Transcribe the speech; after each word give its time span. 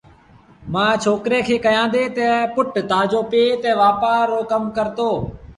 مآ 0.73 0.85
ڇوڪري 1.03 1.39
کي 1.47 1.55
ڪهيآݩديٚ 1.65 2.13
تا 2.15 2.29
پُٽ 2.53 2.67
تآجو 2.91 3.21
پي 3.31 3.43
تا 3.61 3.71
وآپآر 3.81 4.23
رو 4.33 4.39
ڪم 4.51 4.63
ڪرتو 4.75 5.09